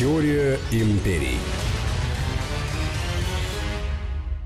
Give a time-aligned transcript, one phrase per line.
[0.00, 1.59] Теория империй.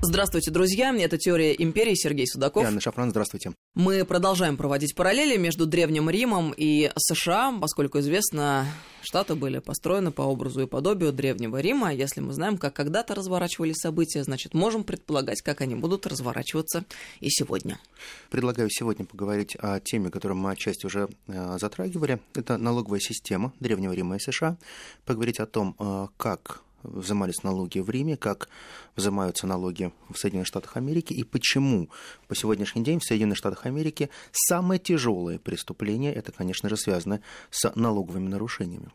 [0.07, 0.95] Здравствуйте, друзья.
[0.95, 1.95] Это «Теория империи».
[1.95, 2.63] Сергей Судаков.
[2.63, 3.53] И Анна Шафран, здравствуйте.
[3.75, 8.67] Мы продолжаем проводить параллели между Древним Римом и США, поскольку известно,
[9.01, 11.91] Штаты были построены по образу и подобию Древнего Рима.
[11.95, 16.85] Если мы знаем, как когда-то разворачивались события, значит, можем предполагать, как они будут разворачиваться
[17.21, 17.81] и сегодня.
[18.29, 22.21] Предлагаю сегодня поговорить о теме, которую мы отчасти уже э, затрагивали.
[22.35, 24.59] Это налоговая система Древнего Рима и США.
[25.07, 28.49] Поговорить о том, э, как взимались налоги в Риме, как
[28.97, 31.91] взимаются налоги в Соединенных Штатах Америки и почему
[32.29, 37.73] по сегодняшний день в Соединенных Штатах Америки самое тяжелое преступление это, конечно же, связано с
[37.75, 38.91] налоговыми нарушениями.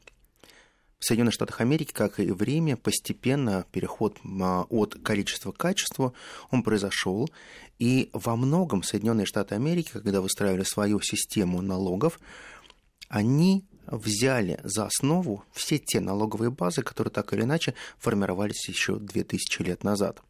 [0.99, 6.13] В Соединенных Штатах Америки, как и в Риме, постепенно переход а, от количества к качеству,
[6.51, 7.29] он произошел.
[7.79, 12.19] И во многом Соединенные Штаты Америки, когда выстраивали свою систему налогов,
[13.07, 19.61] они взяли за основу все те налоговые базы, которые так или иначе формировались еще 2000
[19.61, 20.21] лет назад.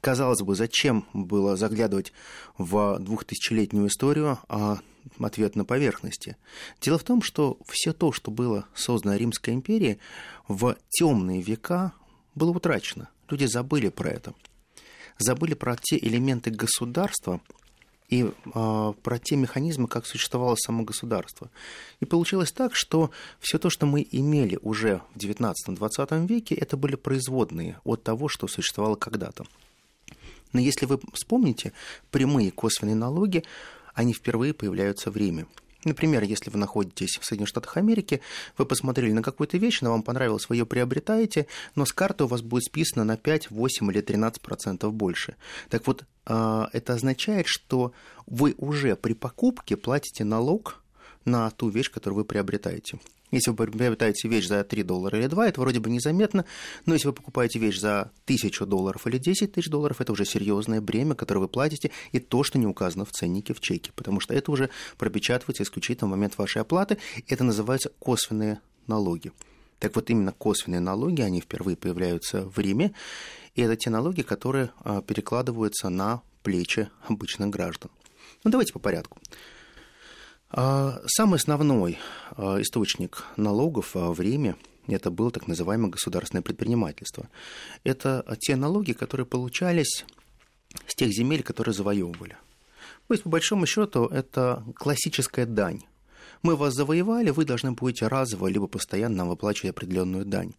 [0.00, 2.12] Казалось бы, зачем было заглядывать
[2.58, 4.78] в двухтысячелетнюю историю, а
[5.18, 6.36] ответ на поверхности.
[6.80, 9.98] Дело в том, что все то, что было создано Римской империей,
[10.48, 11.92] в темные века
[12.34, 13.08] было утрачено.
[13.28, 14.34] Люди забыли про это.
[15.18, 17.40] Забыли про те элементы государства,
[18.08, 21.50] и э, про те механизмы, как существовало само государство.
[22.00, 26.94] И получилось так, что все то, что мы имели уже в XIX-XX веке, это были
[26.94, 29.44] производные от того, что существовало когда-то.
[30.52, 31.72] Но если вы вспомните,
[32.10, 33.44] прямые косвенные налоги,
[33.94, 35.46] они впервые появляются в Риме.
[35.86, 38.20] Например, если вы находитесь в Соединенных Штатах Америки,
[38.58, 42.26] вы посмотрели на какую-то вещь, она вам понравилась, вы ее приобретаете, но с карты у
[42.26, 45.36] вас будет списано на 5, 8 или 13 процентов больше.
[45.70, 47.92] Так вот, а, это означает, что
[48.26, 50.82] вы уже при покупке платите налог
[51.26, 52.98] на ту вещь, которую вы приобретаете.
[53.32, 56.44] Если вы приобретаете вещь за 3 доллара или 2, это вроде бы незаметно,
[56.86, 60.80] но если вы покупаете вещь за 1000 долларов или 10 тысяч долларов, это уже серьезное
[60.80, 64.32] бремя, которое вы платите, и то, что не указано в ценнике в чеке, потому что
[64.32, 69.32] это уже пропечатывается исключительно в момент вашей оплаты, это называется косвенные налоги.
[69.80, 72.92] Так вот, именно косвенные налоги, они впервые появляются в Риме,
[73.56, 77.90] и это те налоги, которые а, перекладываются на плечи обычных граждан.
[78.44, 79.18] Ну, давайте по порядку.
[80.50, 81.98] А, самый основной
[82.32, 84.56] а, источник налогов в Риме
[84.88, 87.28] это было так называемое государственное предпринимательство.
[87.84, 90.04] Это те налоги, которые получались
[90.86, 92.36] с тех земель, которые завоевывали.
[93.08, 95.82] То есть, по большому счету, это классическая дань.
[96.42, 100.54] Мы вас завоевали, вы должны будете разово либо постоянно нам выплачивать определенную дань.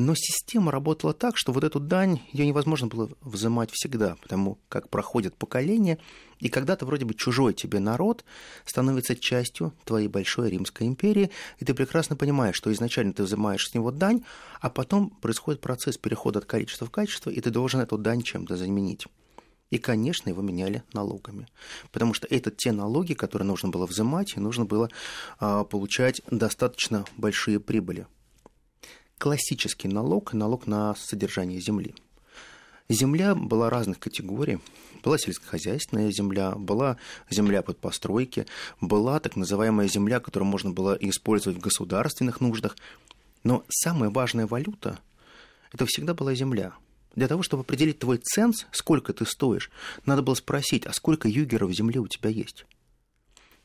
[0.00, 4.88] Но система работала так, что вот эту дань, ее невозможно было взимать всегда, потому как
[4.88, 5.98] проходят поколения,
[6.38, 8.24] и когда-то вроде бы чужой тебе народ
[8.64, 13.74] становится частью твоей большой Римской империи, и ты прекрасно понимаешь, что изначально ты взимаешь с
[13.74, 14.24] него дань,
[14.62, 18.56] а потом происходит процесс перехода от количества в качество, и ты должен эту дань чем-то
[18.56, 19.06] заменить.
[19.68, 21.46] И, конечно, его меняли налогами.
[21.92, 24.88] Потому что это те налоги, которые нужно было взимать, и нужно было
[25.38, 28.06] а, получать достаточно большие прибыли
[29.20, 31.94] классический налог, налог на содержание земли.
[32.88, 34.58] Земля была разных категорий.
[35.04, 36.96] Была сельскохозяйственная земля, была
[37.28, 38.46] земля под постройки,
[38.80, 42.76] была так называемая земля, которую можно было использовать в государственных нуждах.
[43.44, 44.98] Но самая важная валюта–
[45.72, 46.72] это всегда была земля.
[47.14, 49.70] Для того, чтобы определить твой ценз, сколько ты стоишь,
[50.06, 52.64] надо было спросить, а сколько югеров земли у тебя есть.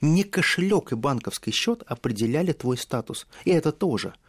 [0.01, 3.25] Не кошелек и банковский счет определяли твой статус.
[3.45, 4.15] И это тоже–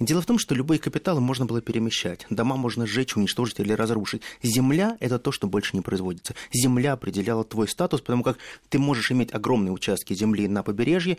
[0.00, 2.24] Дело в том, что любые капиталы можно было перемещать.
[2.30, 4.22] Дома можно сжечь, уничтожить или разрушить.
[4.42, 6.36] Земля– это то, что больше не производится.
[6.52, 8.38] Земля определяла твой статус, потому как
[8.68, 11.18] ты можешь иметь огромные участки земли на побережье.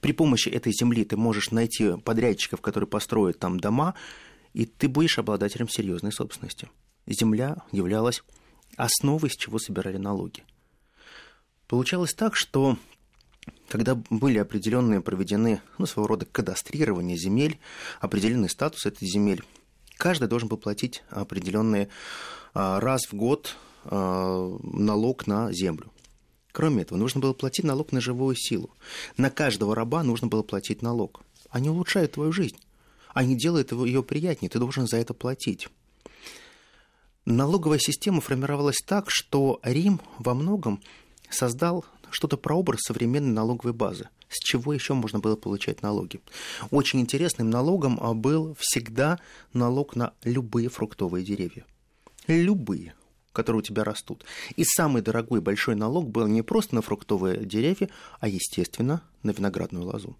[0.00, 3.94] При помощи этой земли ты можешь найти подрядчиков, которые построят там дома,
[4.54, 6.70] и ты будешь обладателем серьезной собственности.
[7.06, 8.22] Земля являлась
[8.76, 10.44] основой, с чего собирали налоги.
[11.68, 12.78] Получалось так, что
[13.68, 17.58] когда были определенные проведены ну, своего рода кадастрирование земель,
[18.00, 19.42] определенный статус этой земель,
[19.96, 21.88] каждый должен был платить определенный
[22.52, 25.90] а, раз в год а, налог на землю.
[26.52, 28.70] Кроме этого, нужно было платить налог на живую силу.
[29.16, 31.22] На каждого раба нужно было платить налог.
[31.50, 32.56] Они улучшают твою жизнь.
[33.12, 35.68] Они делают ее приятнее, ты должен за это платить.
[37.24, 40.82] Налоговая система формировалась так, что Рим во многом
[41.30, 41.84] создал
[42.14, 44.08] что-то про образ современной налоговой базы.
[44.28, 46.20] С чего еще можно было получать налоги?
[46.70, 49.18] Очень интересным налогом а, был всегда
[49.52, 51.64] налог на любые фруктовые деревья.
[52.26, 52.94] Любые
[53.32, 54.24] которые у тебя растут.
[54.54, 57.88] И самый дорогой большой налог был не просто на фруктовые деревья,
[58.20, 60.16] а, естественно, на виноградную лозу.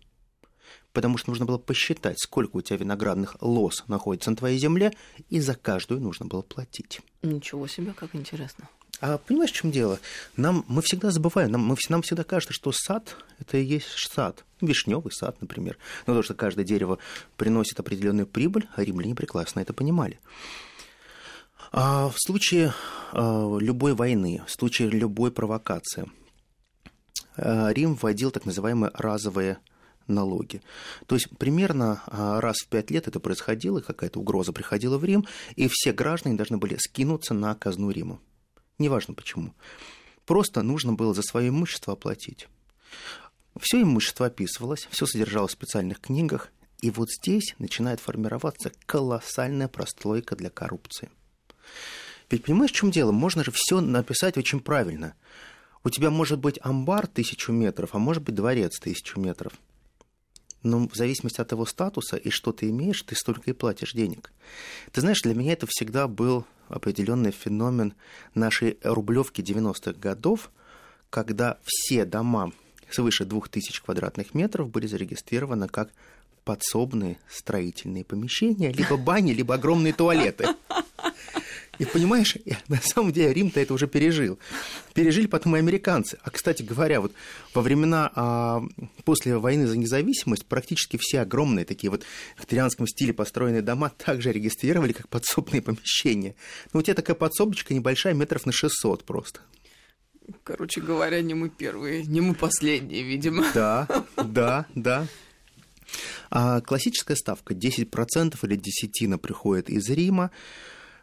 [0.92, 4.92] потому что нужно было посчитать, сколько у тебя виноградных лоз находится на твоей земле,
[5.28, 7.00] и за каждую нужно было платить.
[7.22, 8.68] Ничего себе, как интересно.
[9.00, 9.98] А понимаешь, в чем дело?
[10.36, 14.44] Нам, мы всегда забываем, нам, мы, нам всегда кажется, что сад– это и есть сад.
[14.60, 15.78] Вишневый сад, например.
[16.06, 16.98] Но то, что каждое дерево
[17.36, 20.20] приносит определенную прибыль, а римляне прекрасно это понимали.
[21.72, 22.72] А в случае
[23.12, 26.08] а, любой войны, в случае любой провокации,
[27.36, 29.58] а, Рим вводил так называемые разовые
[30.06, 30.62] налоги.
[31.06, 35.26] То есть примерно а, раз в пять лет это происходило, какая-то угроза приходила в Рим,
[35.56, 38.20] и все граждане должны были скинуться на казну Рима.
[38.78, 39.54] Неважно почему.
[40.26, 42.48] Просто нужно было за свое имущество оплатить.
[43.60, 46.50] Все имущество описывалось, все содержалось в специальных книгах,
[46.80, 51.10] и вот здесь начинает формироваться колоссальная прослойка для коррупции.
[52.30, 53.12] Ведь понимаешь, в чем дело?
[53.12, 55.14] Можно же все написать очень правильно.
[55.84, 59.52] У тебя может быть амбар тысячу метров, а может быть дворец тысячу метров.
[60.62, 64.32] Но в зависимости от его статуса и что ты имеешь, ты столько и платишь денег.
[64.92, 67.94] Ты знаешь, для меня это всегда был определенный феномен
[68.34, 70.50] нашей рублевки 90-х годов,
[71.10, 72.52] когда все дома
[72.90, 75.90] свыше 2000 квадратных метров были зарегистрированы как
[76.44, 80.48] подсобные строительные помещения, либо бани, либо огромные туалеты.
[81.78, 82.36] И понимаешь,
[82.68, 84.38] на самом деле Рим-то это уже пережил.
[84.94, 86.18] Пережили потом и американцы.
[86.22, 87.12] А, кстати говоря, вот
[87.52, 88.62] во времена а,
[89.04, 92.04] после войны за независимость практически все огромные такие вот
[92.36, 96.34] в викторианском стиле построенные дома также регистрировали как подсобные помещения.
[96.72, 99.40] Ну, у тебя такая подсобочка небольшая, метров на 600 просто.
[100.42, 103.44] Короче говоря, не мы первые, не мы последние, видимо.
[103.54, 103.86] Да,
[104.16, 105.06] да, да.
[106.30, 110.30] А классическая ставка 10% или десятина приходит из Рима.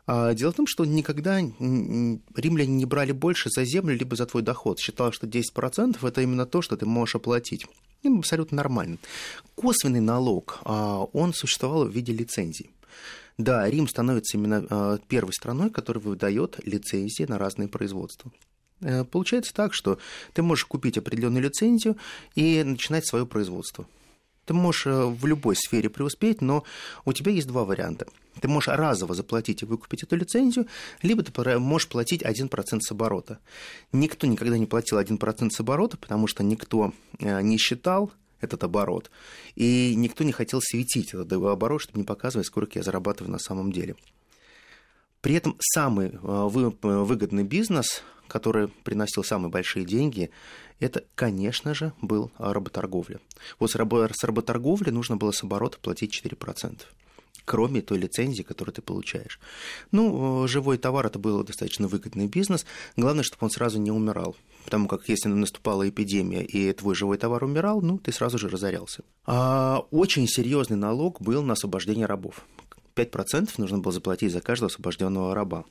[0.08, 4.44] А, дело в том, что никогда римляне не брали больше за землю либо за твой
[4.44, 4.80] доход.
[4.80, 7.66] Считалось, что 10% это именно то, что ты можешь оплатить.
[8.04, 8.98] Абсолютно нормально.
[9.56, 12.72] Косвенный налог, а, он существовал в виде лицензий.
[13.38, 18.32] Да, Рим становится именно а, первой страной, которая выдает лицензии на разные производства.
[18.82, 20.00] Э, получается так, что
[20.34, 21.98] ты можешь купить определенную лицензию
[22.36, 23.88] и начинать свое производство.
[24.46, 26.64] Ты можешь э, в любой сфере преуспеть, но
[27.06, 28.08] у тебя есть два варианта.
[28.40, 30.68] Ты можешь разово заплатить и выкупить эту лицензию,
[31.02, 33.40] либо ты можешь платить 1% с оборота.
[33.92, 39.12] Никто никогда не платил 1% с оборота, потому что никто э, не считал этот оборот,
[39.56, 43.72] и никто не хотел светить этот оборот, чтобы не показывать, сколько я зарабатываю на самом
[43.72, 43.96] деле.
[45.22, 50.32] При этом самый э, выгодный бизнес, который приносил самые большие деньги,
[50.82, 53.20] это, конечно же, был работорговля.
[53.60, 56.82] Вот с работорговли нужно было с оборота платить 4%
[57.46, 59.40] кроме той лицензии, которую ты получаешь.
[59.92, 62.66] Ну, э, живой товар это был достаточно выгодный бизнес.
[62.96, 64.36] Главное, чтобы он сразу не умирал.
[64.64, 69.04] Потому как если наступала эпидемия и твой живой товар умирал, ну, ты сразу же разорялся.
[69.26, 72.46] А очень серьезный налог был на освобождение рабов.
[72.96, 75.66] 5% нужно было заплатить за каждого освобожденного раба.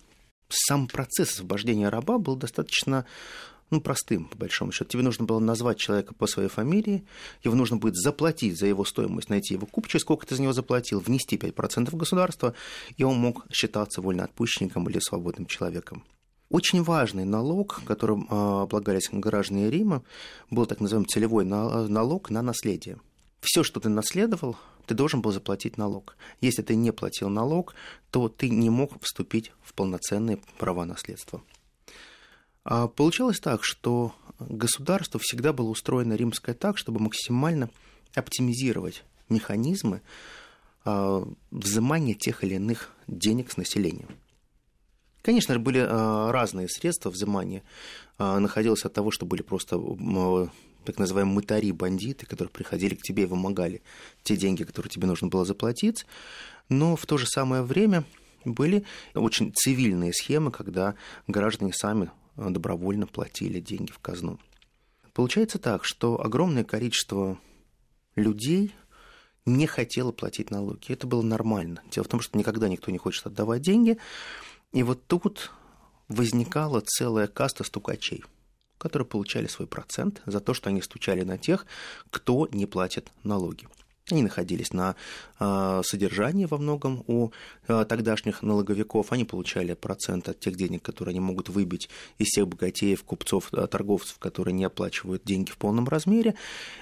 [0.49, 3.07] Сам процесс освобождения раба был достаточно
[3.71, 4.91] ну, простым, по большому счету.
[4.91, 7.05] Тебе нужно было назвать человека по своей фамилии,
[7.43, 11.01] его нужно будет заплатить за его стоимость, найти его купчую, сколько ты за него заплатил,
[11.01, 12.55] внести 5% в государство,
[12.97, 16.05] и он мог считаться вольноотпущенником или свободным человеком.
[16.51, 20.03] Очень важный налог, которым а, облагались граждане Рима,
[20.51, 22.99] был так называемый целевой налог на наследие.
[23.41, 24.57] Все, что ты наследовал,
[24.87, 26.17] ты должен был заплатить налог.
[26.41, 27.75] Если ты не платил налог,
[28.11, 31.41] то ты не мог вступить в полноценные права наследства.
[32.65, 37.71] А получалось так, что государство всегда было устроено римское так, чтобы максимально
[38.15, 40.03] оптимизировать механизмы
[40.85, 44.07] а, взимания тех или иных денег с населения.
[45.23, 47.63] Конечно же, были а, разные средства взимания.
[48.19, 49.81] Находилось от того, что были просто
[50.85, 53.81] так называемые мытари, бандиты, которые приходили к тебе и вымогали
[54.23, 56.05] те деньги, которые тебе нужно было заплатить.
[56.69, 58.05] Но в то же самое время
[58.45, 60.95] были очень цивильные схемы, когда
[61.27, 62.11] граждане сами
[62.49, 64.39] добровольно платили деньги в казну.
[65.13, 67.39] Получается так, что огромное количество
[68.15, 68.75] людей
[69.45, 70.93] не хотело платить налоги.
[70.93, 71.83] Это было нормально.
[71.91, 73.99] Дело в том, что никогда никто не хочет отдавать деньги.
[74.73, 75.51] И вот тут
[76.09, 78.25] возникала целая каста стукачей–
[78.81, 81.67] которые получали свой процент за то, что они стучали на тех,
[82.11, 83.69] кто не платит налоги.
[84.13, 84.97] Они находились на
[85.39, 87.31] э, содержании во многом у
[87.69, 89.13] э, тогдашних налоговиков.
[89.13, 91.89] Они получали процент от тех денег, которые они могут выбить
[92.19, 96.35] из всех богатеев, купцов, э, торговцев, которые не оплачивают деньги в полном размере.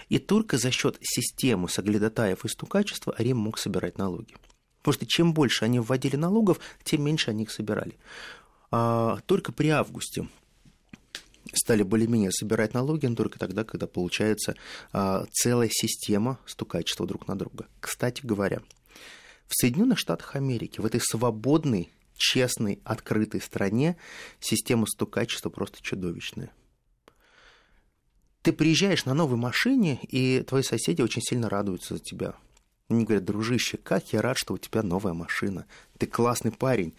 [0.09, 4.35] И только за счет системы соглядатаев и стукачества Рим мог собирать налоги.
[4.79, 7.97] Потому что чем больше они вводили налогов, тем меньше они их собирали.
[8.71, 10.29] А, только при августе
[11.55, 14.57] стали более-менее собирать налоги, но только тогда, когда получается
[14.93, 17.67] а, целая система стукачества друг на друга.
[17.81, 18.61] Кстати говоря,
[19.47, 23.97] в Соединенных Штатах Америки, в этой свободной, честной, открытой стране
[24.40, 26.50] система стукачества просто чудовищная.
[28.43, 32.35] Ты приезжаешь на новой машине, и твои соседи очень сильно радуются за тебя.
[32.88, 35.67] Они говорят, дружище, как я рад, что у тебя новая машина.
[35.99, 36.95] Ты классный парень.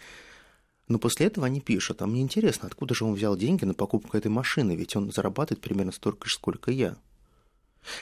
[0.90, 4.18] Но после этого они пишут, а мне интересно, откуда же он взял деньги на покупку
[4.18, 6.98] этой машины, ведь он зарабатывает примерно столько же, сколько я.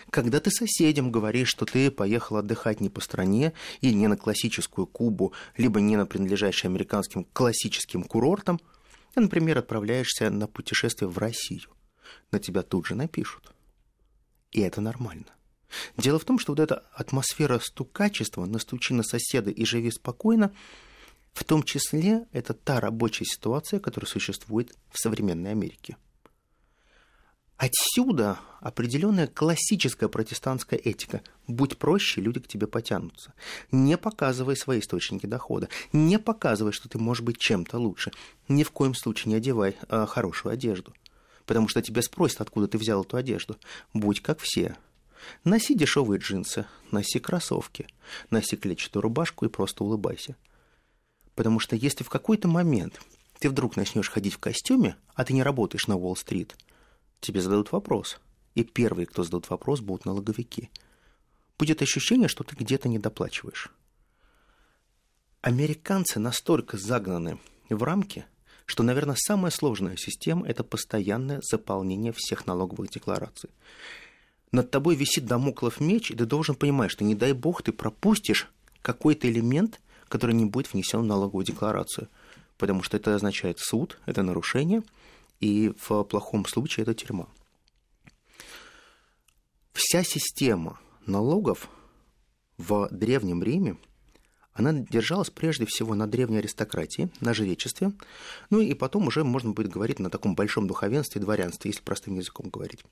[0.10, 3.52] Когда ты соседям говоришь, что ты поехал отдыхать не по стране
[3.82, 8.60] и не на классическую Кубу, либо не на принадлежащий американским классическим курортам,
[9.16, 11.70] а, например, отправляешься на путешествие в Россию,
[12.32, 13.52] на тебя тут же напишут.
[14.52, 15.26] И это нормально.
[15.98, 20.54] Дело в том, что вот эта атмосфера стукачества, настучи на соседа и живи спокойно–
[21.38, 25.96] в том числе это та рабочая ситуация, которая существует в современной Америке.
[27.58, 31.22] Отсюда определенная классическая протестантская этика.
[31.46, 33.36] Будь проще, люди к тебе потянутся.
[33.72, 35.70] Не показывай свои источники дохода.
[35.94, 38.12] Не показывай, что ты можешь быть чем-то лучше.
[38.48, 40.96] Ни в коем случае не одевай а, хорошую одежду.
[41.46, 43.58] Потому что тебя спросят, откуда ты взял эту одежду.
[43.94, 44.76] Будь как все.
[45.44, 47.86] Носи дешевые джинсы, носи кроссовки,
[48.32, 50.36] носи клетчатую рубашку и просто улыбайся.
[51.38, 53.00] Потому что если в какой-то момент
[53.38, 56.58] ты вдруг начнешь ходить в костюме, а ты не работаешь на Уолл-стрит,
[57.20, 58.20] тебе зададут вопрос.
[58.56, 60.72] И первые, кто зададут вопрос, будут налоговики.
[61.60, 63.72] Будет ощущение, что ты где-то недоплачиваешь.
[65.42, 67.38] Американцы настолько загнаны
[67.70, 68.26] в рамки,
[68.66, 73.52] что, наверное, самая сложная система– это постоянное заполнение всех налоговых деклараций.
[74.52, 78.50] Над тобой висит домоклов меч, и ты должен понимать, что, не дай бог, ты пропустишь
[78.82, 79.80] какой-то элемент,
[80.10, 82.10] который не будет внесен в налоговую декларацию,
[82.58, 84.84] потому что это означает суд, это нарушение,
[85.40, 87.28] и в плохом случае это тюрьма.
[89.74, 91.70] Вся система налогов
[92.58, 93.78] в Древнем Риме,
[94.54, 97.92] она держалась прежде всего на древней аристократии, на жречестве,
[98.50, 102.16] ну и потом уже можно будет говорить на таком большом духовенстве и дворянстве, если простым
[102.16, 102.84] языком говорить.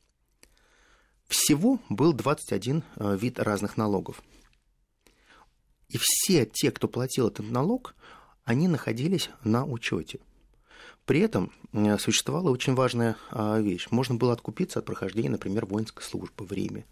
[1.28, 4.22] Всего был 21 э, вид разных налогов–
[5.96, 7.96] и все те, кто платил этот налог,
[8.44, 10.20] они находились на учете.
[11.06, 13.88] При этом э, существовала очень важная а, вещь.
[13.92, 16.86] Можно было откупиться от прохождения, например, воинской службы в Риме.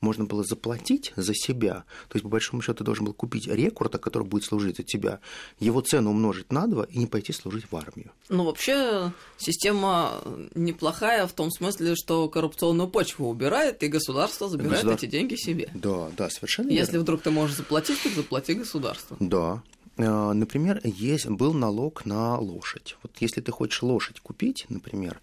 [0.00, 1.84] Можно было заплатить за себя.
[2.08, 5.20] То есть, по большому счету, ты должен был купить рекрута, который будет служить за тебя,
[5.60, 8.10] его цену умножить на два и не пойти служить в армию.
[8.30, 10.22] Ну, вообще, система
[10.54, 14.96] неплохая в том смысле, что коррупционную почву убирает, и государство забирает Государ...
[14.96, 15.70] эти деньги себе.
[15.74, 17.02] Да, да, совершенно Если верно.
[17.02, 19.16] вдруг ты можешь заплатить, то заплати государству.
[19.20, 22.96] Да, Э, например, есть, был налог на лошадь.
[23.02, 25.20] Вот если ты хочешь лошадь купить, например,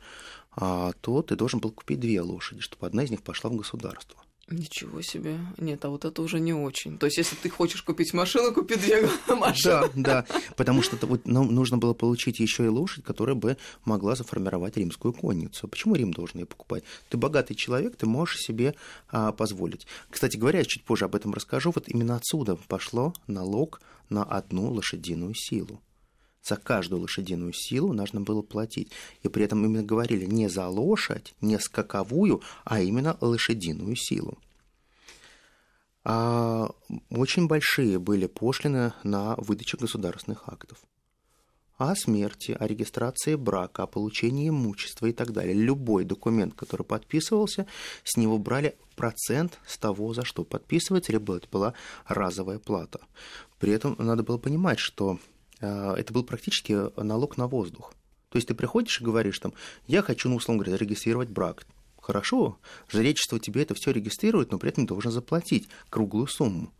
[0.51, 4.20] а, то ты должен был купить две лошади, чтобы одна из них пошла в государство.
[4.47, 5.39] Ничего себе.
[5.57, 6.99] Нет, а вот это уже не очень.
[6.99, 9.89] То есть, если ты хочешь купить машину, купи две машины.
[9.95, 10.25] Да, да.
[10.55, 15.13] Потому что вот нам нужно было получить еще и лошадь, которая бы могла заформировать римскую
[15.13, 15.67] конницу.
[15.67, 16.83] Почему Рим должен ее покупать?
[17.09, 18.75] Ты богатый человек, ты можешь себе
[19.09, 19.87] а, позволить.
[20.11, 21.71] Кстати говоря, я чуть позже об этом расскажу.
[21.73, 25.81] Вот именно отсюда пошло налог на одну лошадиную силу
[26.47, 28.91] за каждую лошадиную силу нужно было платить.
[29.23, 34.37] И при этом именно говорили не за лошадь, не скаковую, а именно лошадиную силу.
[36.03, 36.69] А
[37.09, 40.77] очень большие были пошлины на выдачу государственных актов.
[41.77, 45.55] О смерти, о регистрации брака, о получении имущества и так далее.
[45.55, 47.65] Любой документ, который подписывался,
[48.03, 51.73] с него брали процент с того, за что подписывается, либо это была
[52.05, 53.01] разовая плата.
[53.59, 55.19] При этом надо было понимать, что
[55.59, 57.93] это был практически налог на воздух.
[58.29, 59.53] То есть ты приходишь и говоришь там,
[59.88, 61.65] я хочу, ну, условно говоря, зарегистрировать брак.
[62.01, 62.59] Хорошо,
[62.89, 66.71] жречество тебе это все регистрирует, но при этом должен заплатить круглую сумму.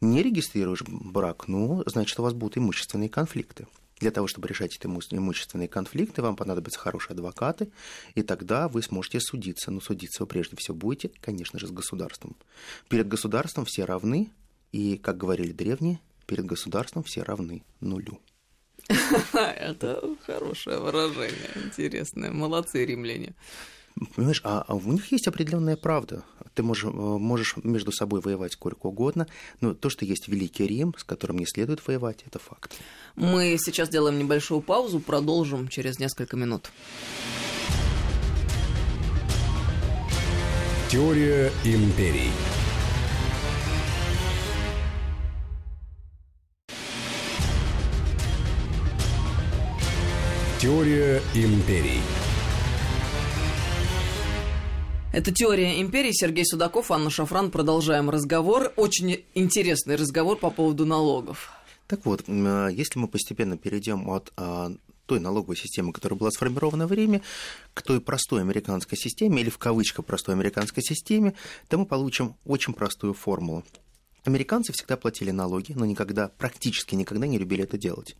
[0.00, 3.68] Не регистрируешь брак, ну, значит, у вас будут имущественные конфликты.
[4.00, 7.70] Для того, чтобы решать эти имущественные конфликты, вам понадобятся хорошие адвокаты,
[8.16, 9.70] и тогда вы сможете судиться.
[9.70, 12.34] Но судиться вы прежде всего будете, конечно же, с государством.
[12.88, 14.32] Перед государством все равны,
[14.72, 16.00] и, как говорили древние,
[16.32, 18.18] перед государством все равны нулю.
[18.88, 22.30] Это хорошее выражение, интересное.
[22.30, 23.34] Молодцы римляне.
[24.16, 26.24] Понимаешь, а, а у них есть определенная правда.
[26.54, 29.26] Ты можешь, э, можешь между собой воевать сколько угодно,
[29.60, 32.80] но то, что есть Великий Рим, с которым не следует воевать, это факт.
[33.14, 36.70] Мы сейчас делаем небольшую паузу, продолжим через несколько минут.
[40.88, 42.30] Теория империй.
[50.62, 52.00] Теория империй.
[55.12, 56.12] Это «Теория империи».
[56.12, 57.50] Сергей Судаков, Анна Шафран.
[57.50, 58.72] Продолжаем разговор.
[58.76, 61.50] Очень интересный разговор по поводу налогов.
[61.88, 64.70] Так вот, э, если мы постепенно перейдем от а,
[65.06, 67.22] той налоговой системы, которая была сформирована в Риме,
[67.74, 71.34] к той простой американской системе, или в кавычках простой американской системе,
[71.66, 73.64] то мы получим очень простую формулу.
[74.22, 78.14] Американцы всегда платили налоги, но никогда, практически никогда не любили это делать.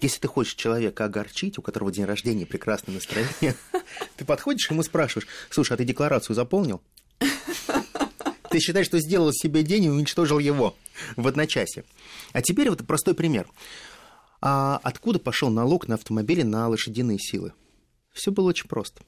[0.00, 3.54] Если ты хочешь человека огорчить, у которого день рождения, прекрасное настроение,
[4.16, 6.80] ты подходишь ему спрашиваешь, слушай, а ты декларацию заполнил?
[8.50, 10.74] Ты считаешь, что сделал себе день и уничтожил его
[11.16, 11.84] в одночасье.
[12.32, 13.46] А теперь вот простой пример.
[14.40, 17.52] А откуда пошел налог на автомобили на лошадиные силы?
[18.12, 19.02] Все было очень просто.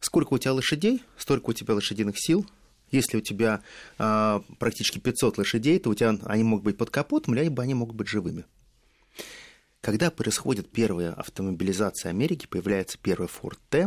[0.00, 2.44] Сколько у тебя лошадей, столько у тебя лошадиных сил.
[2.90, 3.62] Если у тебя
[3.98, 7.96] а, практически 500 лошадей, то у тебя они могут быть под капотом, либо они могут
[7.96, 8.44] быть живыми.
[9.80, 13.86] Когда происходит первая автомобилизация Америки, появляется первый Ford T,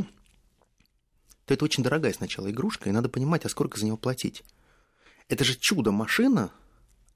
[1.45, 4.43] то это очень дорогая сначала игрушка, и надо понимать, а сколько за него платить.
[5.27, 6.51] Это же чудо-машина,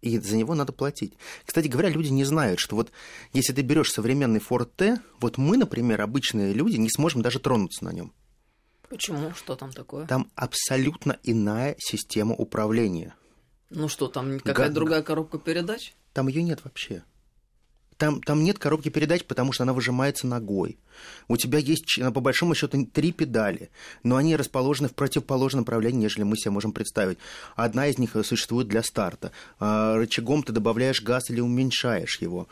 [0.01, 1.13] и за него надо платить.
[1.46, 2.91] Кстати говоря, люди не знают, что вот
[3.34, 7.84] если ты берешь современный Ford T, вот мы, например, обычные люди, не сможем даже тронуться
[7.86, 8.13] на нем.
[8.89, 9.32] Почему?
[9.34, 10.05] Что там такое?
[10.05, 13.15] Там абсолютно иная система управления.
[13.70, 15.96] Ну что, там какая-то другая коробка передач?
[16.13, 17.03] Там ее нет вообще.
[17.97, 20.77] Там, там нет коробки передач, потому что она выжимается ногой.
[21.27, 23.69] У тебя есть, по большому счету, три педали,
[24.03, 27.17] но они расположены в противоположном направлении, нежели мы себе можем представить.
[27.55, 29.31] Одна из них существует для старта.
[29.59, 32.47] А, рычагом ты добавляешь газ или уменьшаешь его.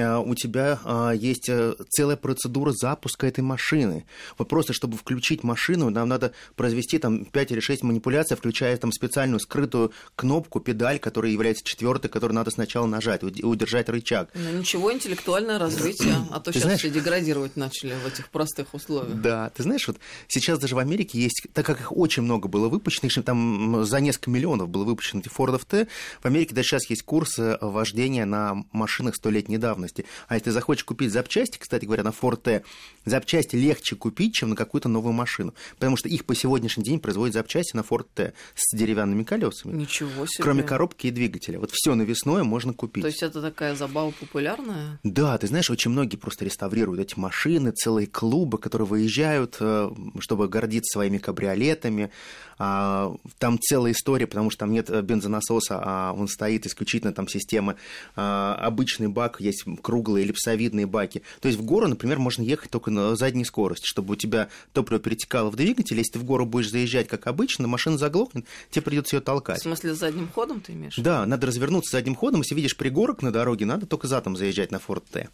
[0.00, 4.06] А, у тебя а, есть э, целая процедура запуска этой машины.
[4.38, 8.92] Вот просто, чтобы включить машину, нам надо произвести там 5 или 6 манипуляций, включая там
[8.92, 14.30] специальную скрытую кнопку, педаль, которая является четвертой, которую надо сначала нажать, удержать рычаг.
[14.34, 16.80] Ну, ничего, интеллектуальное развитие, а то ты сейчас знаешь...
[16.80, 19.20] все деградировать начали в этих простых условиях.
[19.20, 22.68] Да, ты знаешь, вот сейчас даже в Америке есть, так как их очень много было
[22.68, 25.86] выпущено, там за несколько миллионов было выпущено этих Ford T,
[26.20, 30.04] в Америке даже сейчас есть курсы вождения на машинах столетней давности давности.
[30.28, 32.64] А если захочешь купить запчасти, кстати говоря, на Форте,
[33.04, 35.54] запчасти легче купить, чем на какую-то новую машину.
[35.74, 39.74] Потому что их по сегодняшний день производят запчасти на Форте с деревянными колесами.
[39.74, 40.42] Ничего себе.
[40.42, 41.58] Кроме коробки и двигателя.
[41.58, 43.02] Вот все навесное можно купить.
[43.02, 44.98] То есть это такая забава популярная?
[45.02, 50.48] Да, ты знаешь, очень многие просто реставрируют эти машины, целые клубы, которые выезжают, э, чтобы
[50.48, 52.10] гордиться своими кабриолетами.
[52.58, 57.76] А, там целая история, потому что там нет бензонасоса, а он стоит исключительно там системы
[58.16, 61.22] а, обычный бак, есть круглые эллипсовидные баки.
[61.40, 65.00] То есть в гору, например, можно ехать только на задней скорости, чтобы у тебя топливо
[65.00, 65.96] перетекало в двигатель.
[65.96, 69.60] Если ты в гору будешь заезжать, как обычно, машина заглохнет, тебе придется ее толкать.
[69.60, 70.96] В смысле, задним ходом ты имеешь?
[70.96, 72.40] Да, надо развернуться задним ходом.
[72.40, 75.28] Если видишь пригорок на дороге, надо только задом заезжать на Форд Т.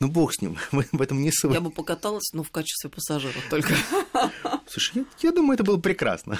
[0.00, 1.54] Ну, бог с ним, в этом не суть.
[1.54, 3.74] Я бы покаталась, но в качестве пассажира только.
[4.66, 6.38] Слушай, я, я думаю, это было прекрасно.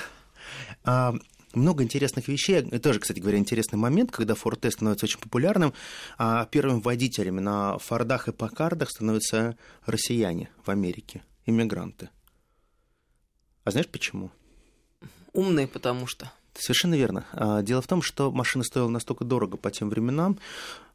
[0.85, 1.15] А,
[1.55, 2.63] много интересных вещей.
[2.63, 5.73] Тоже, кстати говоря, интересный момент, когда Форте становится очень популярным.
[6.19, 12.11] А первыми водителями на Фордах и Покардах становятся россияне в Америке, иммигранты.
[13.65, 14.31] А знаешь почему?
[15.33, 16.33] Умные, потому что.
[16.55, 17.25] Совершенно верно.
[17.33, 20.39] А, дело в том, что машина стоила настолько дорого по тем временам,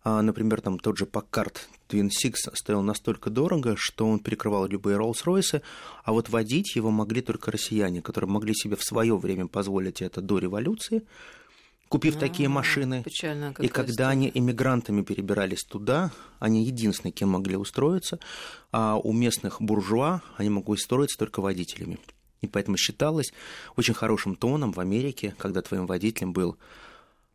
[0.04, 1.58] а, например, там тот же Packard
[1.90, 5.62] Twin Six стоил настолько дорого, что он перекрывал любые Rolls-Royce,
[6.04, 10.22] а вот водить его могли только россияне, которые могли себе в свое время позволить это
[10.22, 11.04] до революции,
[11.90, 13.04] купив а, такие машины.
[13.60, 14.08] И когда история.
[14.08, 18.20] они иммигрантами перебирались туда, они единственные, кем могли устроиться,
[18.72, 21.98] а у местных буржуа они могли устроиться только водителями.
[22.42, 23.34] И поэтому считалось
[23.76, 26.58] очень хорошим тоном в Америке, когда твоим водителем был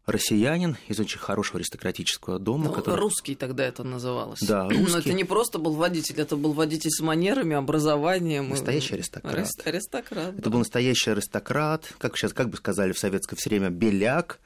[0.07, 2.67] россиянин из очень хорошего аристократического дома.
[2.67, 3.01] Ну, который...
[3.01, 4.41] Русский тогда это называлось.
[4.41, 4.93] Да, русский.
[4.93, 8.49] Но это не просто был водитель, это был водитель с манерами, образованием.
[8.49, 9.35] Настоящий аристократ.
[9.35, 9.67] Арист...
[9.67, 10.35] Аристократ.
[10.35, 10.51] Это да.
[10.51, 14.41] был настоящий аристократ, как сейчас, как бы сказали в советское время, беляк.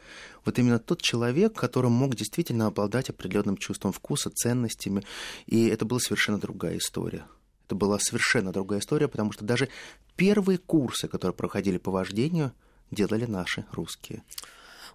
[0.44, 5.04] Вот именно тот человек, который мог действительно обладать определенным чувством вкуса, ценностями.
[5.46, 7.24] И это была совершенно другая история.
[7.66, 9.68] Это была совершенно другая история, потому что даже
[10.14, 12.52] первые курсы, которые проходили по вождению,
[12.90, 14.22] делали наши русские.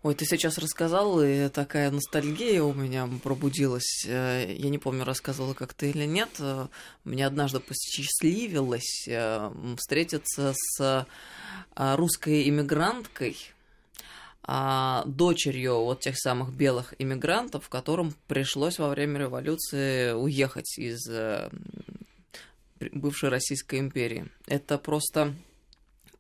[0.04, 4.04] Ой, ты сейчас рассказал, и такая ностальгия у меня пробудилась.
[4.08, 6.30] Э, я не помню, рассказывала как ты или нет.
[6.40, 6.70] Э,
[7.04, 11.06] мне однажды посчастливилось э, встретиться с
[11.76, 13.38] русской иммигранткой,
[14.44, 21.08] а, дочерью вот тех самых белых иммигрантов, которым пришлось во время революции уехать из
[22.91, 24.28] бывшей Российской империи.
[24.48, 25.34] Это просто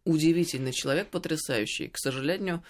[0.05, 1.87] удивительный человек, потрясающий.
[1.87, 2.63] К сожалению,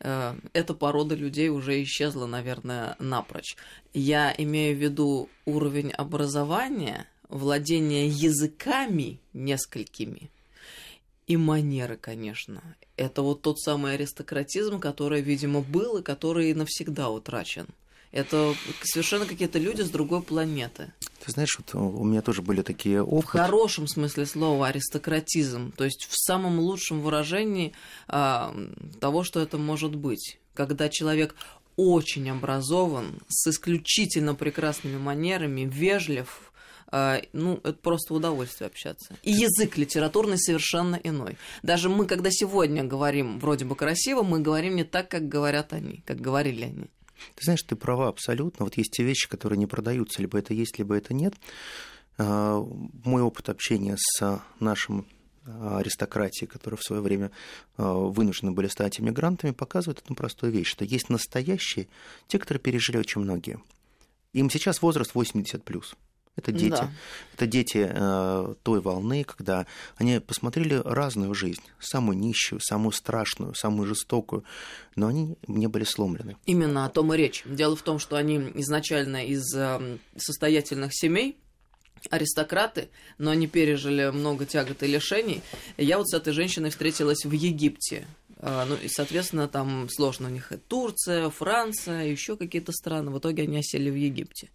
[0.00, 3.56] Э, эта порода людей уже исчезла, наверное, напрочь.
[3.92, 10.30] Я имею в виду уровень образования, владение языками несколькими
[11.26, 12.62] И манеры, конечно.
[12.96, 17.66] Это вот тот самый аристократизм, который, видимо, был и который навсегда утрачен.
[18.12, 18.54] Это
[18.84, 20.92] совершенно какие-то люди с другой планеты.
[21.26, 23.38] Ты знаешь, вот у меня тоже были такие опыты.
[23.38, 27.72] В хорошем смысле слова аристократизм, то есть в самом лучшем выражении
[28.06, 28.54] а,
[29.00, 30.38] того, что это может быть.
[30.54, 31.34] Когда человек
[31.74, 36.52] очень образован, с исключительно прекрасными манерами, вежлив,
[36.92, 39.16] а, ну, это просто удовольствие общаться.
[39.24, 41.38] И язык литературный совершенно иной.
[41.64, 46.04] Даже мы, когда сегодня говорим вроде бы красиво, мы говорим не так, как говорят они,
[46.06, 46.90] как говорили они.
[47.34, 48.64] Ты знаешь, ты права абсолютно.
[48.64, 51.34] Вот есть те вещи, которые не продаются, либо это есть, либо это нет.
[52.18, 52.60] А,
[53.04, 55.06] мой опыт общения с нашим
[55.46, 57.30] а, аристократией, которые в свое время
[57.76, 61.88] а, вынуждены были стать иммигрантами, показывает одну простую вещь, что есть настоящие,
[62.26, 63.60] те, которые пережили очень многие.
[64.32, 65.94] Им сейчас возраст 80 плюс.
[66.36, 66.70] Это дети.
[66.70, 66.90] Да.
[67.34, 73.86] Это дети э, той волны, когда они посмотрели разную жизнь, самую нищую, самую страшную, самую
[73.86, 74.44] жестокую,
[74.96, 76.36] но они не были сломлены.
[76.44, 77.42] Именно о том и речь.
[77.46, 81.38] Дело в том, что они изначально из э, состоятельных семей,
[82.10, 85.42] аристократы, но они пережили много тягот и лишений.
[85.76, 88.06] Я вот с этой женщиной встретилась в Египте.
[88.38, 93.10] А, ну и, соответственно, там сложно у них и Турция, Франция, еще какие-то страны.
[93.10, 94.50] В итоге они осели в Египте.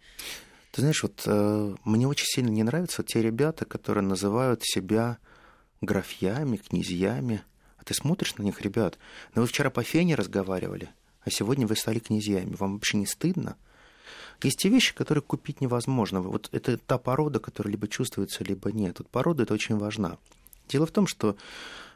[0.72, 5.18] Ты знаешь, вот э, мне очень сильно не нравятся те ребята, которые называют себя
[5.82, 7.44] графьями, князьями.
[7.78, 8.98] А ты смотришь на них, ребят,
[9.36, 10.90] ну вы вчера по фене разговаривали,
[11.24, 12.56] а сегодня вы стали князьями.
[12.56, 13.58] Вам вообще не стыдно?
[14.44, 16.22] Есть те вещи, которые купить невозможно.
[16.22, 19.00] Вот это та порода, которая либо чувствуется, либо нет.
[19.00, 20.18] Вот порода это очень важна.
[20.70, 21.36] Дело в том, что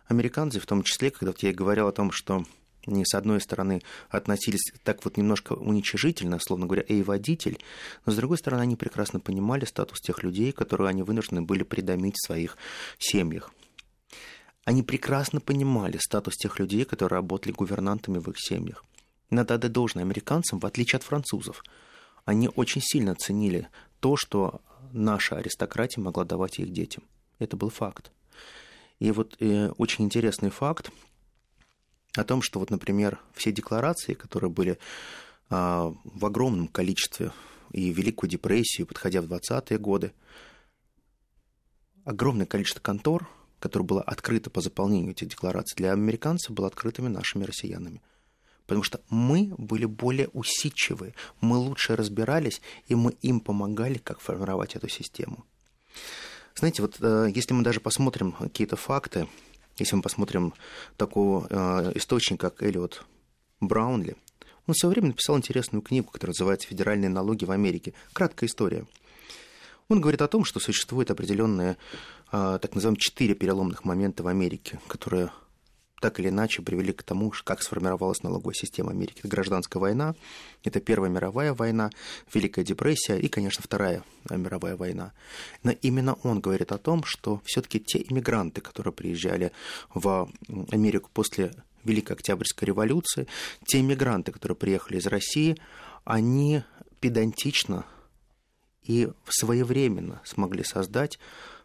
[0.07, 2.45] американцы, в том числе, когда вот я говорил о том, что
[2.85, 7.59] они, с одной стороны, относились так вот немножко уничижительно, словно говоря, «эй, водитель»,
[8.05, 12.15] но, с другой стороны, они прекрасно понимали статус тех людей, которые они вынуждены были придомить
[12.17, 12.57] в своих
[12.99, 13.51] семьях.
[14.65, 18.83] Они прекрасно понимали статус тех людей, которые работали гувернантами в их семьях.
[19.29, 21.63] Надо отдать должное американцам, в отличие от французов.
[22.25, 23.67] Они очень сильно ценили
[23.99, 27.03] то, что наша аристократия могла давать их детям.
[27.37, 28.11] Это был факт.
[28.99, 30.89] И вот э, очень интересный факт,
[32.17, 34.77] о том, что вот, например, все декларации, которые были
[35.49, 37.31] а, в огромном количестве
[37.71, 40.13] и Великую депрессию, подходя в 20-е годы,
[42.03, 43.27] огромное количество контор,
[43.59, 48.01] которое было открыто по заполнению этих деклараций, для американцев было открытыми нашими россиянами.
[48.65, 54.75] Потому что мы были более усидчивы, мы лучше разбирались, и мы им помогали, как формировать
[54.75, 55.45] эту систему.
[56.55, 59.27] Знаете, вот э, если мы даже посмотрим какие-то факты,
[59.77, 60.53] если мы посмотрим
[60.97, 63.03] такого э, источника, как Эллиот
[63.59, 64.15] Браунли,
[64.67, 67.93] он в свое время написал интересную книгу, которая называется «Федеральные налоги в Америке».
[68.13, 68.85] Краткая история.
[69.89, 71.77] Он говорит о том, что существует определенные,
[72.31, 75.29] э, так называемые, четыре переломных момента в Америке, которые
[76.01, 79.19] так или иначе привели к тому, как сформировалась налоговая система Америки.
[79.19, 80.15] Это гражданская война,
[80.63, 81.89] это Первая мировая война,
[82.33, 85.13] Великая депрессия и, конечно, Вторая мировая война.
[85.63, 89.51] Но именно он говорит о том, что все-таки те иммигранты, которые приезжали
[89.93, 90.29] в
[90.71, 91.53] Америку после
[91.83, 93.27] Великой Октябрьской революции,
[93.65, 95.57] те иммигранты, которые приехали из России,
[96.03, 96.63] они
[96.99, 97.85] педантично
[98.83, 101.19] и своевременно смогли создать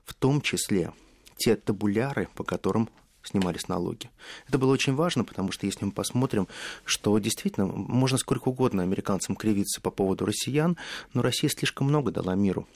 [0.05, 0.93] в том числе
[1.37, 2.89] те табуляры, по которым
[3.23, 4.11] снимались налоги.
[4.49, 6.49] Это было очень важно, потому что если мы посмотрим,
[6.85, 10.77] что действительно можно сколько угодно американцам кривиться по поводу россиян,
[11.13, 12.67] но Россия слишком много дала миру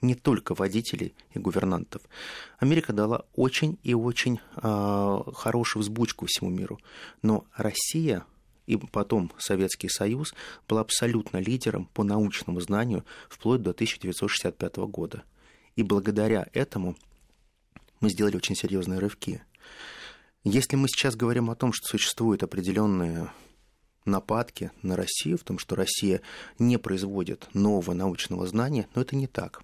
[0.00, 2.02] не только водителей и гувернантов.
[2.58, 6.78] Америка дала очень и очень э, хорошую взбучку всему миру.
[7.22, 8.24] Но Россия
[8.66, 10.34] и потом Советский Союз
[10.68, 15.22] был абсолютно лидером по научному знанию вплоть до 1965 года.
[15.76, 16.96] И благодаря этому
[18.00, 19.42] мы сделали очень серьезные рывки.
[20.46, 23.30] Если мы сейчас говорим о том, что существуют определенные
[24.04, 26.20] нападки на Россию, в том, что Россия
[26.58, 29.62] не производит нового научного знания, но это не так.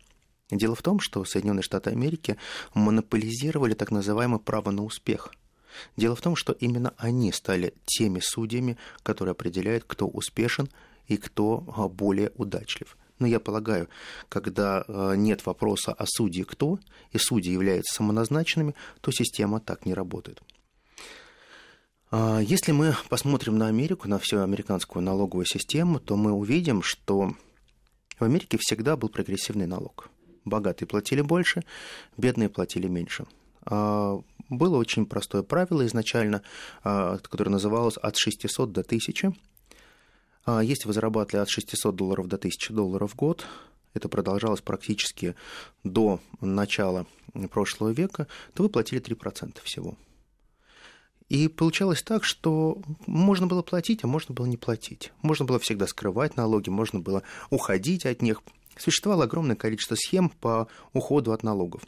[0.51, 2.39] Дело в том, что Соединенные Штаты Америки
[2.73, 5.35] монополизировали так называемое право на успех.
[5.99, 10.71] Дело в том, что именно они стали теми судьями, которые определяют, кто успешен
[11.09, 12.97] и кто а, более удачлив.
[13.19, 13.91] Но я полагаю,
[14.31, 16.79] когда а, нет вопроса о судье кто,
[17.13, 20.43] и судьи являются самоназначенными, то система так не работает.
[22.11, 27.35] А, если мы посмотрим на Америку, на всю американскую налоговую систему, то мы увидим, что
[28.19, 30.11] в Америке всегда был прогрессивный налог.
[30.45, 31.63] Богатые платили больше,
[32.17, 33.27] бедные платили меньше.
[33.65, 36.43] А, было очень простое правило изначально,
[36.83, 39.33] а, которое называлось от 600 до 1000.
[40.63, 43.47] Если вы зарабатывали от 600 долларов до 1000 долларов в год,
[43.93, 45.37] это продолжалось практически
[45.85, 47.07] до начала
[47.51, 49.97] прошлого века, то вы платили 3% всего.
[51.31, 55.13] И получалось так, что можно было платить, а можно было не платить.
[55.23, 58.43] Можно было всегда скрывать налоги, можно было уходить от них.
[58.77, 61.83] Существовало огромное количество схем по уходу от налогов.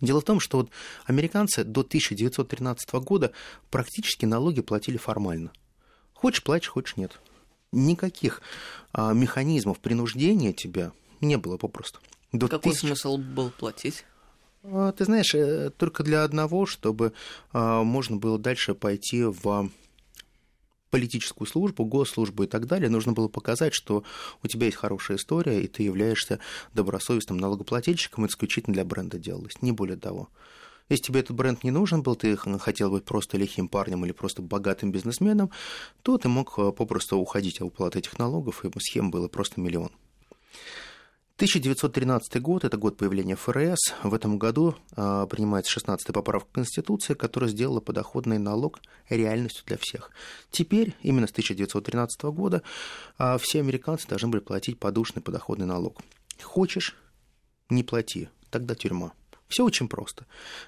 [0.00, 0.70] Дело в том, что вот
[1.04, 3.32] американцы до 1913 года
[3.70, 5.52] практически налоги платили формально.
[6.14, 7.20] Хочешь платишь, хочешь нет.
[7.70, 8.40] Никаких
[8.92, 12.00] а, механизмов принуждения тебя не было попросту.
[12.32, 12.86] До Какой тысяч...
[12.86, 14.06] смысл был платить?
[14.70, 17.12] А, ты знаешь, э, только для одного, чтобы
[17.52, 19.70] а, можно было дальше пойти в
[20.90, 24.04] политическую службу, госслужбу и так далее, нужно было показать, что
[24.42, 26.38] у тебя есть хорошая история, и ты являешься
[26.72, 30.30] добросовестным налогоплательщиком, исключительно для бренда делалось, не более того.
[30.88, 34.40] Если тебе этот бренд не нужен был, ты хотел быть просто лихим парнем или просто
[34.40, 35.50] богатым бизнесменом,
[36.02, 39.90] то ты мог э, попросту уходить от уплаты этих налогов, и схем было просто миллион.
[41.38, 43.94] 1913 год– это год появления ФРС.
[44.02, 50.10] В этом году э, принимается 16-я поправка Конституции, которая сделала подоходный налог реальностью для всех.
[50.50, 52.62] Теперь, именно с 1913 года,
[53.20, 56.00] э, все американцы должны были платить подушный подоходный налог.
[56.42, 56.96] Хочешь–
[57.70, 59.12] не плати, тогда тюрьма.
[59.46, 60.26] Все очень просто.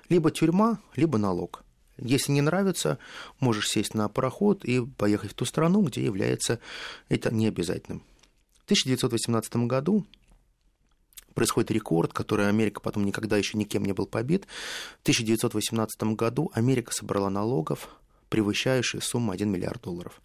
[0.08, 1.64] Либо тюрьма, либо налог.
[1.98, 2.98] Если не нравится,
[3.40, 6.60] можешь сесть на пароход и поехать в ту страну, где является
[7.08, 8.04] это необязательным.
[8.60, 10.06] В 1918 году
[11.34, 14.46] происходит рекорд, который Америка потом никогда еще никем не был побит.
[14.98, 17.88] В 1918 году Америка собрала налогов,
[18.28, 20.20] превышающие сумму 1 миллиард долларов.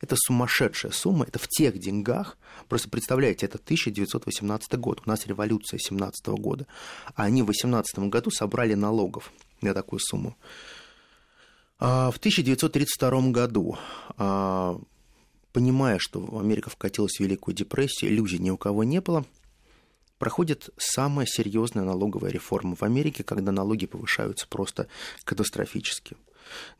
[0.00, 2.36] Это сумасшедшая сумма, это в тех деньгах.
[2.68, 6.66] Просто представляете, это 1918 год, у нас революция 17 года,
[7.14, 10.36] а они в 18 году собрали налогов на такую сумму.
[11.78, 13.78] А в 1932 году,
[14.16, 14.78] а,
[15.52, 19.24] понимая, что Америка вкатилась в Великую депрессию, иллюзий ни у кого не было–
[20.24, 24.86] проходит самая серьезная налоговая реформа в Америке, когда налоги повышаются просто
[25.22, 26.16] катастрофически.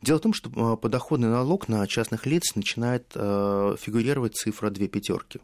[0.01, 4.87] Дело в том, что а, подоходный налог на частных лиц начинает э, фигурировать цифра две
[4.87, 5.41] пятерки.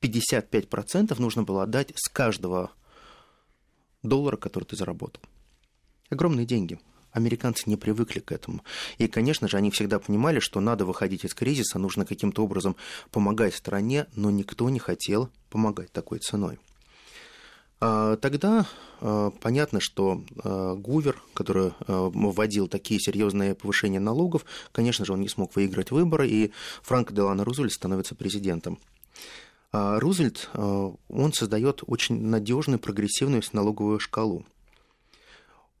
[0.00, 2.70] 55% нужно было отдать с каждого
[4.02, 5.22] доллара, который ты заработал.
[6.08, 6.80] Огромные деньги.
[7.12, 8.64] Американцы не привыкли к этому.
[8.96, 12.76] И, конечно же, они всегда понимали, что надо выходить из кризиса, нужно каким-то образом
[13.10, 16.58] помогать стране, но никто не хотел помогать такой ценой.
[17.80, 18.66] А, тогда
[19.00, 25.28] а, понятно, что а, Гувер, который вводил такие серьезные повышения налогов, конечно же, он не
[25.28, 28.78] смог выиграть выборы, и Франко Делано Рузвельт становится президентом.
[29.72, 34.46] Рузвельт, он создает очень надежную прогрессивную налоговую шкалу.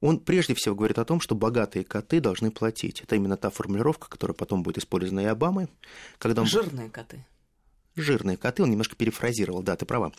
[0.00, 3.02] Он прежде всего говорит о том, что богатые коты должны платить.
[3.02, 5.68] Это именно та формулировка, которая потом будет использована и Обамой.
[6.18, 6.48] Когда он...
[6.48, 7.24] Жирные коты.
[7.94, 10.12] Жирные коты, он немножко перефразировал, да, ты права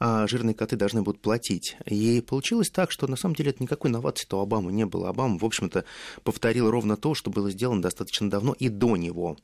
[0.00, 1.76] жирные коты должны будут платить.
[1.84, 5.08] И получилось так, что на самом деле это никакой новации-то у Обамы не было.
[5.08, 5.84] Обама, в общем-то,
[6.22, 9.36] повторил ровно то, что было сделано достаточно давно и до него.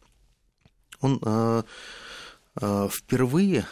[1.00, 1.62] Он э,
[2.60, 3.66] э, впервые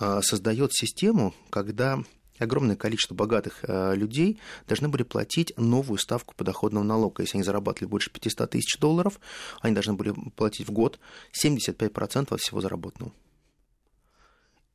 [0.00, 2.02] э, создает систему, когда
[2.40, 7.22] огромное количество богатых людей должны были платить новую ставку подоходного налога.
[7.22, 9.20] Если они зарабатывали больше 500 тысяч долларов,
[9.60, 10.98] они должны были платить в год
[11.44, 13.12] 75% от всего заработанного.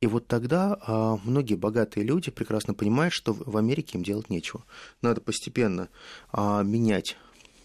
[0.00, 4.64] И вот тогда а, многие богатые люди прекрасно понимают, что в Америке им делать нечего.
[5.02, 5.90] Надо постепенно
[6.32, 7.18] а, менять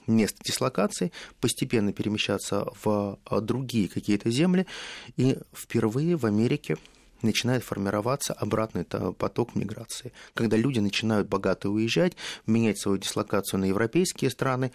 [0.06, 4.68] место дислокации, постепенно перемещаться в а, другие какие-то земли.
[5.16, 6.76] И впервые в Америке
[7.22, 14.30] начинает формироваться обратный поток миграции, когда люди начинают богато уезжать, менять свою дислокацию на европейские
[14.30, 14.74] страны,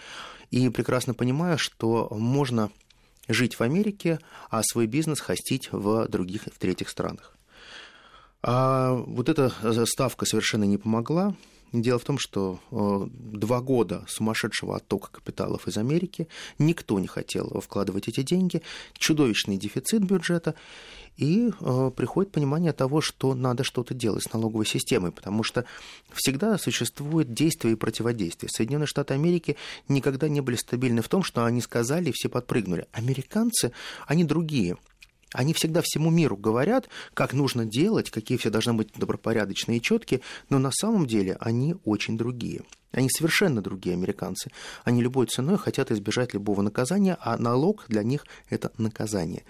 [0.51, 2.71] и прекрасно понимая, что можно
[3.29, 4.19] жить в Америке,
[4.49, 7.37] а свой бизнес хостить в других, в третьих странах.
[8.43, 9.53] А вот эта
[9.87, 11.35] ставка совершенно не помогла.
[11.73, 16.27] Дело в том, что э, два года сумасшедшего оттока капиталов из Америки,
[16.59, 18.63] никто не хотел вкладывать эти деньги,
[18.95, 20.57] чудовищный дефицит бюджета,
[21.17, 25.65] и э, приходит понимание того, что надо что-то делать с налоговой системой, потому что
[26.13, 28.51] всегда существует действие и противодействие.
[28.51, 32.89] Соединенные Штаты Америки никогда не были стабильны в том, что они сказали, и все подпрыгнули.
[32.91, 33.71] Американцы,
[34.09, 34.77] они другие–
[35.33, 40.21] они всегда всему миру говорят, как нужно делать, какие все должны быть добропорядочные и четкие,
[40.49, 42.63] но на самом деле они очень другие.
[42.93, 44.51] Они совершенно другие американцы.
[44.85, 49.45] Они любой ценой хотят избежать любого наказания, а налог для них– это наказание.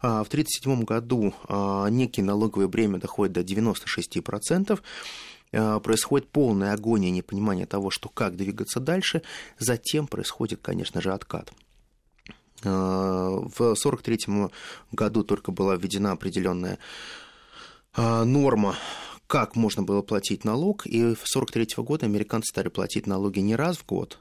[0.00, 4.80] А, в 1937 году а, некие налоговые бремя доходят до 96%.
[5.52, 9.20] А, происходит полная агония непонимание того, что как двигаться дальше.
[9.58, 11.52] Затем происходит, конечно же, откат.
[12.62, 14.50] Э, в 1943
[14.92, 16.78] году только была введена определенная
[17.96, 18.76] э, норма
[19.26, 23.76] как можно было платить налог, и в 1943 года американцы стали платить налоги не раз
[23.78, 24.18] в год,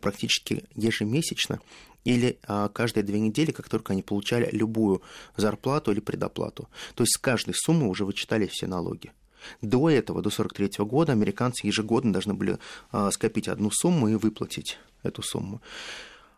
[0.00, 1.60] практически ежемесячно
[2.04, 5.02] или а, каждые две недели, как только они получали любую
[5.36, 6.68] зарплату или предоплату.
[6.94, 9.12] То есть с каждой суммы уже вычитались все налоги.
[9.62, 12.58] До этого, до 1943 года, американцы ежегодно должны были
[12.90, 15.60] а, скопить одну сумму и выплатить эту сумму.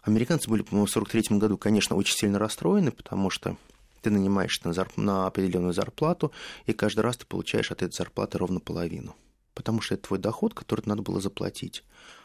[0.02, 3.56] Американцы были, по-моему, в 1943 году, конечно, очень сильно расстроены, потому что
[4.00, 4.96] ты нанимаешься на, зарп...
[4.96, 6.32] на определенную зарплату,
[6.66, 9.14] и каждый раз ты получаешь от этой зарплаты ровно половину
[9.54, 11.84] потому что это твой доход, который надо было заплатить.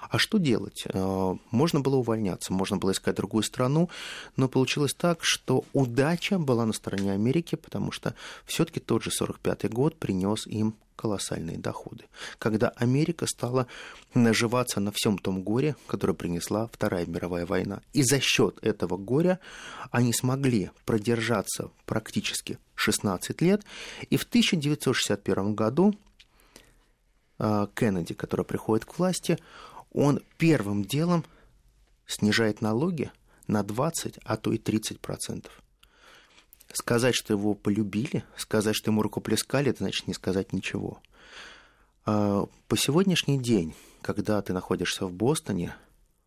[0.09, 0.85] А что делать?
[0.85, 3.89] Э, можно было увольняться, можно было искать другую страну,
[4.35, 9.69] но получилось так, что удача была на стороне Америки, потому что все-таки тот же 45-й
[9.69, 12.05] год принес им колоссальные доходы.
[12.39, 13.67] Когда Америка стала
[14.13, 17.81] наживаться на всем том горе, которое принесла Вторая мировая война.
[17.93, 19.39] И за счет этого горя
[19.91, 23.63] они смогли продержаться практически 16 лет.
[24.09, 25.93] И в 1961 году
[27.37, 29.37] Кеннеди, который приходит к власти,
[29.91, 31.23] он первым делом
[32.05, 33.11] снижает налоги
[33.47, 35.61] на 20, а то и 30 процентов.
[36.73, 40.99] Сказать, что его полюбили, сказать, что ему рукоплескали, это значит не сказать ничего.
[42.05, 45.75] А, по сегодняшний день, когда ты находишься в Бостоне,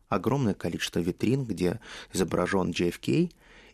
[0.09, 1.81] огромное количество витрин, где
[2.13, 3.33] изображен JFK,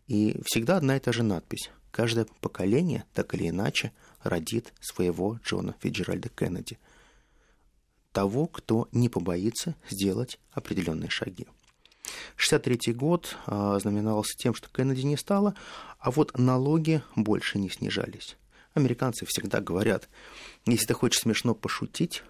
[0.08, 1.70] и всегда одна и та же надпись.
[1.90, 6.78] Каждое поколение, так или иначе, родит своего Джона Фиджеральда Кеннеди–
[8.16, 11.46] того, кто не побоится сделать определенные шаги.
[12.36, 15.54] 1963 год а, знаменовался тем, что Кеннеди не стало,
[15.98, 18.38] а вот налоги больше не снижались.
[18.72, 20.08] Американцы всегда говорят,
[20.64, 22.22] если ты хочешь смешно пошутить,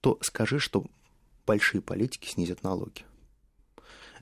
[0.00, 0.86] то скажи, что
[1.46, 3.04] большие политики снизят налоги.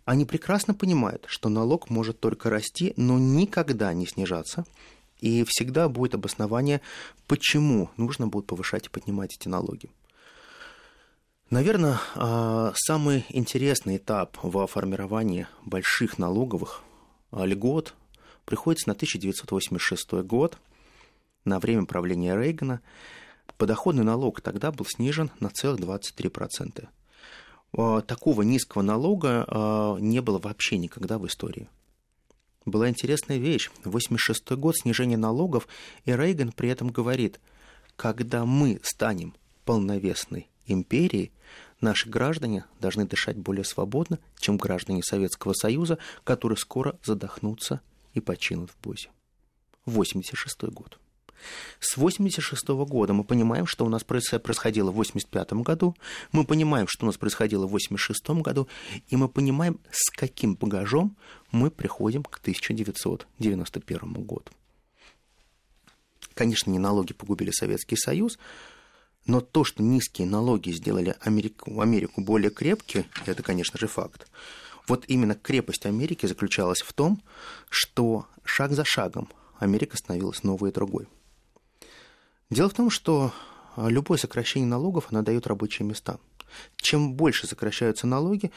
[0.05, 4.65] Они прекрасно понимают, что налог может только расти, но никогда не снижаться,
[5.21, 6.81] и всегда будет обоснование,
[7.29, 9.89] почему нужно будет повышать и поднимать эти налоги.
[11.53, 16.83] Наверное, а, самый интересный этап во формировании больших налоговых
[17.31, 17.95] а, льгот
[18.47, 20.57] приходится на 1986 год,
[21.45, 22.81] на время правления Рейгана.
[23.59, 26.89] Подоходный налог тогда был снижен на целых 23%.
[27.77, 31.69] А, такого низкого налога не было вообще никогда в истории.
[32.65, 33.71] Была интересная вещь.
[33.85, 35.69] 86 год снижение налогов,
[36.07, 37.41] и Рейган при этом говорит,
[37.97, 39.35] когда мы станем
[39.67, 41.33] полновесной империи
[41.81, 47.81] наши граждане должны дышать более свободно, чем граждане Советского Союза, которые скоро задохнутся
[48.15, 49.09] и починут в позе.
[49.87, 50.99] 86 год.
[51.81, 55.97] С 86 года мы понимаем, что у нас происходило в 85 году,
[56.31, 58.69] мы понимаем, что у нас происходило в 86 году,
[59.09, 61.17] и мы понимаем, с каким багажом
[61.51, 64.45] мы приходим к 1991 году.
[66.35, 68.39] Конечно, не налоги погубили Советский Союз,
[69.27, 74.27] но то, что низкие налоги сделали Америку, Америку более крепкой, это, конечно же, факт.
[74.89, 77.23] Вот именно крепость Америки заключалась в том,
[77.71, 81.07] что шаг за шагом Америка становилась новой и другой.
[82.51, 83.33] Дело в том, что
[83.77, 86.19] любое сокращение налогов, оно дает рабочие места.
[86.77, 88.51] Чем больше сокращаются налоги,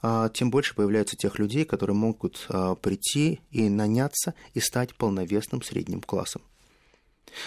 [0.00, 5.62] а, тем больше появляется тех людей, которые могут а, прийти и наняться и стать полновесным
[5.62, 6.40] средним классом.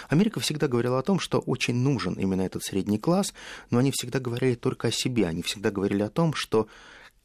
[0.10, 3.34] Америка всегда говорила о том, что очень нужен именно этот средний класс,
[3.70, 6.68] но они всегда говорили только о себе, они всегда говорили о том, что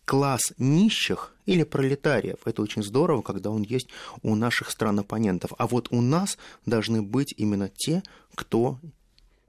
[0.05, 2.39] класс нищих или пролетариев.
[2.45, 3.89] Это очень здорово, когда он есть
[4.23, 5.53] у наших стран-оппонентов.
[5.59, 8.03] А вот у нас должны быть именно те,
[8.35, 8.79] кто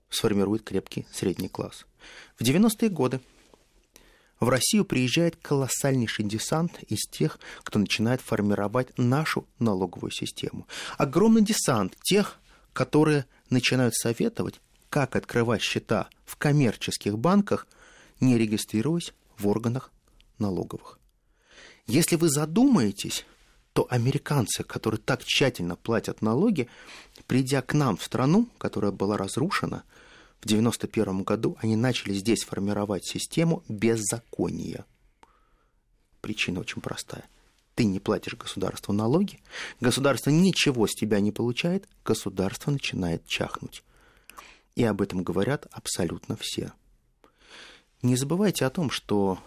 [0.09, 1.85] сформирует крепкий средний класс.
[2.37, 3.21] В 90-е годы
[4.39, 10.67] в Россию приезжает колоссальнейший десант из тех, кто начинает формировать нашу налоговую систему.
[10.97, 12.39] Огромный десант тех,
[12.73, 17.67] которые начинают советовать, как открывать счета в коммерческих банках,
[18.19, 19.91] не регистрируясь в органах
[20.37, 20.99] налоговых.
[21.87, 23.25] Если вы задумаетесь,
[23.73, 26.67] то американцы, которые так тщательно платят налоги,
[27.25, 29.83] придя к нам в страну, которая была разрушена,
[30.39, 34.85] в 1991 году они начали здесь формировать систему беззакония.
[36.19, 37.25] Причина очень простая–
[37.75, 39.39] ты не платишь государству налоги,
[39.79, 43.83] государство ничего с тебя не получает, государство начинает чахнуть.
[44.75, 46.71] И об этом говорят абсолютно все.
[48.01, 49.39] Не забывайте о том, что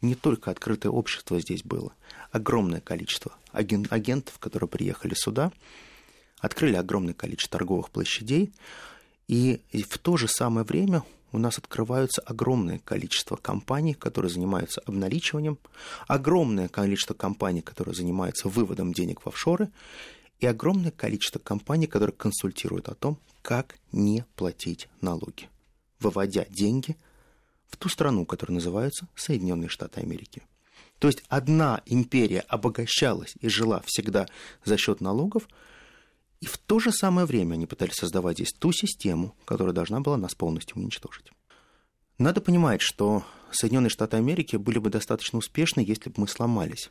[0.00, 1.92] не только открытое общество здесь было.
[2.30, 5.52] Огромное количество агентов, которые приехали сюда,
[6.38, 8.52] открыли огромное количество торговых площадей,
[9.28, 15.58] и в то же самое время у нас открываются огромное количество компаний, которые занимаются обналичиванием,
[16.06, 19.70] огромное количество компаний, которые занимаются выводом денег в офшоры,
[20.40, 25.48] и огромное количество компаний, которые консультируют о том, как не платить налоги,
[26.00, 26.96] выводя деньги
[27.68, 30.42] в ту страну, которая называется Соединенные Штаты Америки.
[30.98, 34.28] То есть одна империя обогащалась и жила всегда
[34.64, 35.48] за счет налогов,
[36.42, 40.16] и в то же самое время они пытались создавать здесь ту систему, которая должна была
[40.16, 41.30] нас полностью уничтожить.
[42.18, 46.90] Надо понимать, что Соединенные Штаты Америки были бы достаточно успешны, если бы мы сломались.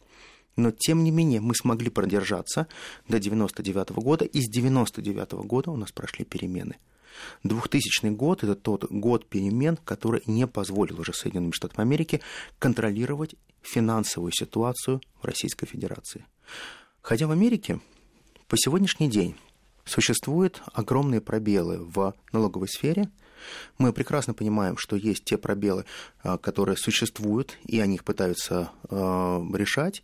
[0.56, 2.68] Но, тем не менее, мы смогли продержаться
[3.10, 6.78] до 99 года, и с 99 года у нас прошли перемены.
[7.44, 12.22] 2000 год– это тот год перемен, который не позволил уже Соединенным Штатам Америки
[12.58, 16.26] контролировать финансовую ситуацию в Российской Федерации.
[17.02, 17.82] Хотя в Америке
[18.52, 19.38] по сегодняшний день
[19.86, 23.10] существуют огромные пробелы в налоговой сфере–
[23.78, 25.86] мы прекрасно понимаем, что есть те пробелы,
[26.22, 30.04] а, которые существуют, и они их пытаются а, решать.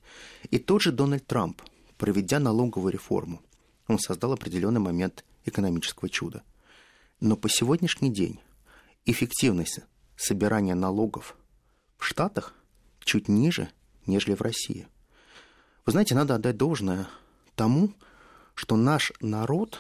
[0.49, 1.61] И тот же Дональд Трамп,
[1.97, 3.41] проведя налоговую реформу,
[3.87, 6.41] он создал определенный момент экономического чуда.
[7.19, 8.39] Но по сегодняшний день
[9.05, 9.81] эффективность
[10.15, 11.35] собирания налогов
[11.97, 12.55] в Штатах
[13.03, 13.69] чуть ниже,
[14.05, 14.87] нежели в России.
[15.85, 17.07] Вы знаете, надо отдать должное
[17.55, 17.93] тому,
[18.57, 19.79] что наш народ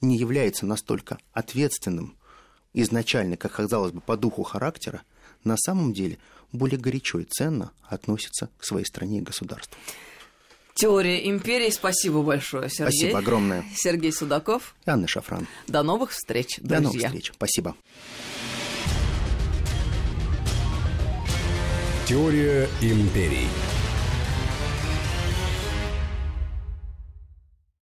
[0.00, 2.16] не является настолько ответственным
[2.74, 5.02] изначально, как казалось бы, по духу характера,
[5.44, 6.18] на самом деле
[6.50, 9.78] более горячо и ценно относится к своей стране и государству.
[10.74, 11.70] Теория империи.
[11.70, 12.98] Спасибо большое, Сергей.
[12.98, 13.64] Спасибо огромное.
[13.76, 14.74] Сергей Судаков.
[14.84, 15.46] И Анна Шафран.
[15.68, 16.76] До новых встреч, друзья.
[16.76, 17.32] До новых встреч.
[17.34, 17.76] Спасибо.
[22.06, 23.46] Теория империй.